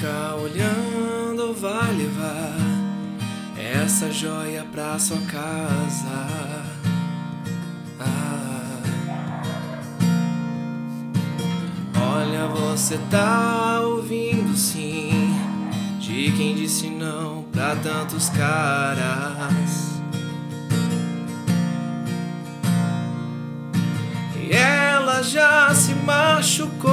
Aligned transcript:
ficar 0.00 0.34
olhando 0.34 1.48
ou 1.48 1.54
vai 1.54 1.92
levar 1.94 2.54
essa 3.56 4.10
joia 4.10 4.66
pra 4.70 4.98
sua 4.98 5.16
casa? 5.22 6.26
Ah. 7.98 8.80
Olha, 11.98 12.46
você 12.48 12.98
tá 13.10 13.80
ouvindo 13.82 14.54
sim 14.56 15.34
de 15.98 16.32
quem 16.32 16.54
disse 16.54 16.90
não 16.90 17.44
pra 17.44 17.74
tantos 17.76 18.28
caras. 18.28 19.90
E 24.36 24.52
ela 24.52 25.22
já 25.22 25.74
se 25.74 25.94
machucou 25.94 26.89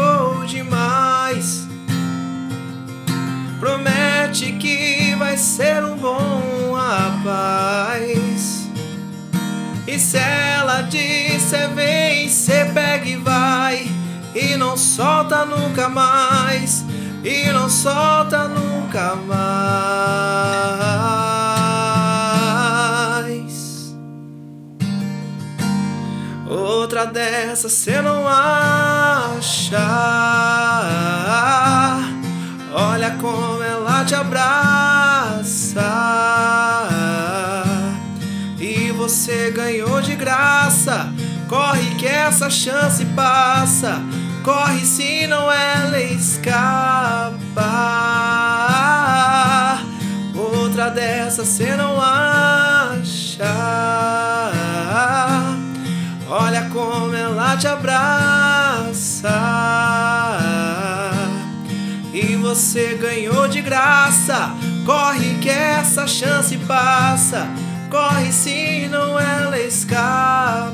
Que 4.38 5.16
vai 5.16 5.36
ser 5.36 5.84
um 5.84 5.98
bom 5.98 6.72
rapaz. 6.72 8.70
E 9.88 9.98
se 9.98 10.18
ela 10.18 10.82
disser 10.82 11.73
vem, 11.73 12.30
cê 12.30 12.66
pega 12.66 13.08
e 13.08 13.16
vai. 13.16 13.88
E 14.36 14.55
não 14.55 14.78
solta 14.78 15.44
nunca 15.44 15.90
mais. 15.90 16.86
E 17.23 17.52
não 17.52 17.68
solta 17.68 18.48
nunca 18.48 19.16
mais. 19.16 19.48
Outra 26.47 27.08
dessa 27.08 27.69
cê 27.69 28.00
não 28.02 28.28
acha. 28.28 30.17
Como 33.28 33.61
ela 33.61 34.06
te 34.06 34.16
abraça. 34.16 35.81
E 38.58 38.92
você 38.92 39.52
ganhou 39.52 40.02
de 40.02 40.16
graça. 40.16 41.11
Corre 41.50 41.95
que 41.95 42.08
essa 42.08 42.50
chance 42.50 43.03
passa. 43.08 44.02
Corre 44.44 44.86
se 44.86 45.28
não 45.28 45.52
ela 45.52 46.00
escapa. 46.02 47.34
Outra 50.34 50.89
dessa 50.89 51.44
cê 51.44 51.75
não 51.75 52.02
acha. 52.02 53.44
Olha 56.30 56.69
como 56.69 57.14
ela 57.14 57.58
te 57.58 57.67
abraça. 57.67 59.30
Você 62.48 62.95
ganhou 62.95 63.45
de 63.50 63.62
graça. 63.62 64.56
Corre 64.86 65.38
que 65.42 65.50
essa 65.50 66.08
chance 66.08 66.58
passa. 66.59 67.45
Corre 67.92 68.31
se 68.31 68.88
não 68.90 69.20
ela 69.20 69.59
escapa. 69.59 70.72